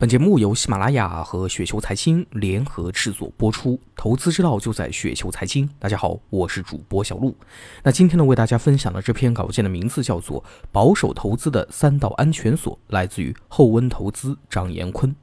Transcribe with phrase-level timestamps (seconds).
[0.00, 5.68] 本节目由喜马拉雅和雪球财经联合制作播出，投资之道就在雪球财经。
[5.78, 7.36] 大家好，我是主播小璐。
[7.82, 10.42] 那今天呢，为大家分享的这篇稿件的名字叫做
[10.72, 15.14] 《保守投资的三道安全锁》，来自于厚温投资张延坤。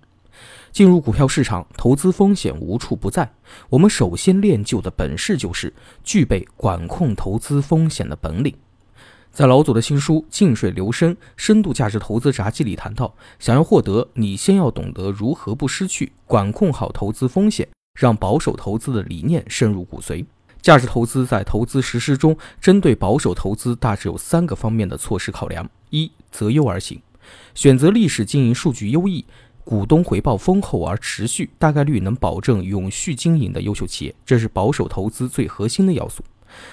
[0.71, 3.34] 进入股票市场，投资风险无处不在，
[3.70, 5.73] 我们首先练就的本事就是
[6.04, 8.55] 具备管控投资风险的本领。
[9.38, 20.25] 在老左的新书《静水流深：深度价值投资札记》里谈到，想要获得，你先要懂得如何不失去，管控好投资风险，让保守投资的理念深入骨髓。
[20.59, 27.00] 价值投资在投资实施中，针对保守投资大致有三个方面的措施考量：一、择优而行，
[27.54, 29.23] 选择历史经营数据优异、
[29.64, 36.23] 股东回报丰厚而持续、大概率能保证永续经营的优秀企业，这是保守投资最核心的要素。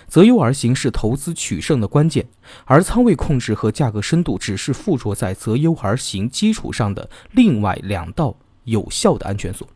[0.06, 2.26] 择优而行是投资取胜的关键，
[2.64, 9.66] 而仓位控制和价格深度只是附着在择优而行基础上的另外两道有效的安全锁。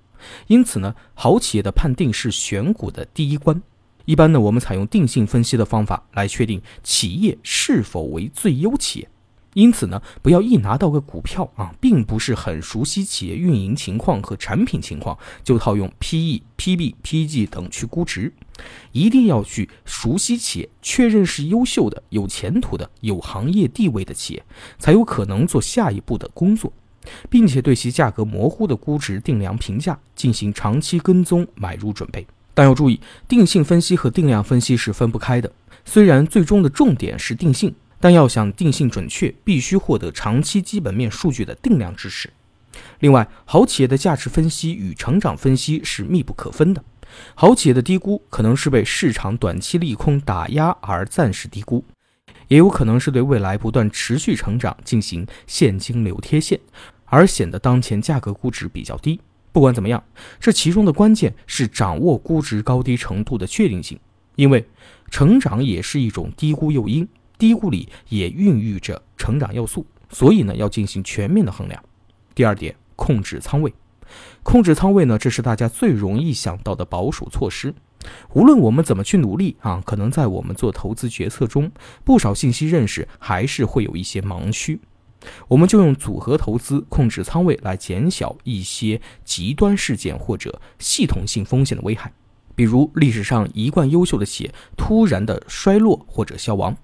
[0.48, 3.62] 因此呢，好企业的判定是选股的第一关。
[4.04, 9.08] 一般呢，我们采用定性分析的方法来确定企业是否为最优企业。
[9.58, 18.32] 因此呢，不要一拿到个股票啊，并不是很熟悉企业运营情况和产品情况，就套用 P E、P B、P G 等去估值。
[18.92, 24.44] 一定要去熟悉企业，确认是优秀的、有前途的、有行业地位的企业，
[24.78, 26.72] 才有可能做下一步的工作，
[27.28, 32.24] 并且对其价格模糊的估值定量评价进行长期跟踪买入准备。
[32.54, 35.50] 但要注意，定性分析和定量分析是分不开的。
[35.84, 37.74] 虽然最终的重点是定性。
[38.00, 42.30] 但要想定性准确，必须获得长期基本面数据的定量支持。
[43.00, 46.84] 另外，好企业的价值分析与成长分析是密不可分的。
[47.34, 51.82] 好企业的低估可能是被市场短期利空打压而暂时低估，
[52.48, 56.60] 也有可能是对未来不断持续成长进行现金流贴现，
[57.06, 59.18] 而显得当前价格估值比较低。
[59.50, 60.04] 不管怎么样，
[60.38, 63.98] 这其中的关键是掌握估值高低程度的确定性，
[64.36, 64.68] 因为
[65.10, 67.08] 成长也是一种低估诱因。
[67.38, 71.82] 低估里也孕育着成长要素，所以呢要进行全面的衡量。
[72.34, 73.72] 第二点，控制仓位。
[74.42, 77.74] 控制仓位呢，这是大家最容易想到的保守措施。
[78.32, 81.70] 无论我们怎么去努力啊，可能在我们做投资决策中，
[82.04, 84.80] 不少信息认识还是会有一些盲区。
[85.48, 92.10] 我们就用组合投资控制仓位来减小一些极端事件或者系统性风险的危害，
[92.54, 96.74] 比如历史上一贯优秀的企业突然的衰落或者消亡。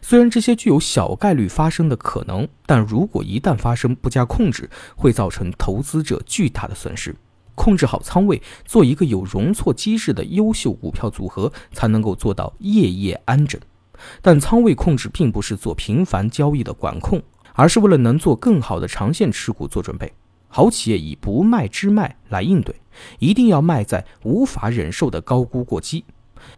[0.00, 7.14] 虽然这些具有小概率发生的可能，但如果一旦发生，不加控制，会造成投资者巨大的损失。
[7.54, 13.60] 控制好仓位，做一个有容错机制的优秀股票组合，才能够做到夜夜安枕。
[14.22, 17.20] 但仓位控制并不是做频繁交易的管控，
[17.54, 20.12] 而是为了能做更好的长线持股做准备。
[20.46, 22.74] 好企业以不卖之卖来应对，
[23.18, 26.04] 一定要卖在无法忍受的高估过激。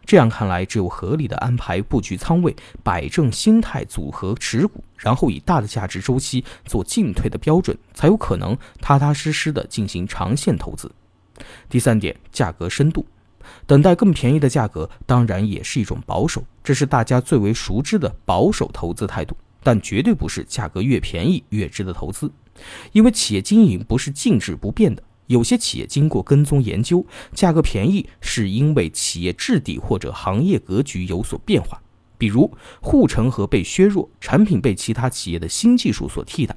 [0.05, 10.91] 这样看来，只有合理的安排布局仓位，摆正心态，组合持股，然后以大的价值周期做进退的标准，才有可能踏踏实实的进行长线投资。
[11.69, 13.05] 第三点，价格深度，
[13.65, 22.31] 等待更便宜的价格，当然也是一种保守，这是大家最为熟知的保守投资态度，但绝对不是价格越便宜越值得投资，
[22.91, 25.01] 因为企业经营不是静止不变的。
[25.31, 31.81] 有些企业经过跟踪研究，价格便宜是因为企业质地或者行业格局有所变化，
[32.17, 36.55] 比如护城河被削弱，产品被其他企业的新技术所替代，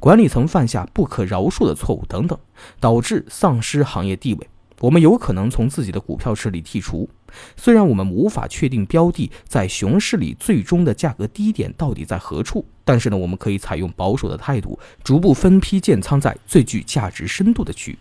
[0.00, 2.38] 管理层犯下不可饶恕的错误等等，
[2.80, 4.48] 导致丧失行业地位。
[4.80, 7.08] 我们有可能从自己的股票池里剔除。
[7.56, 17.98] 虽然我们无法确定标的在熊市里最终的价格低点到底在何处，但是呢，我们可以采用保守的态度，逐步分批建仓在最具价值深度的区域。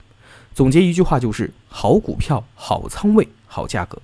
[0.54, 4.00] 总结一句话就是：好股票、好仓位、好价格。